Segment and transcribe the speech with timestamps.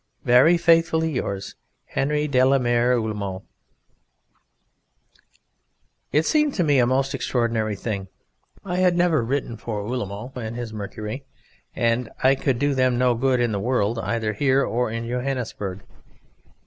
[0.25, 1.53] Very faithfully yours,_
[1.93, 3.43] HENRY DE LA MERE ULLMO.
[6.11, 8.07] It seemed to me a most extraordinary thing.
[8.65, 11.25] I had never written for Ullmo and his Mercury,
[11.75, 15.83] and I could do them no good in the world, either here or in Johannesburg.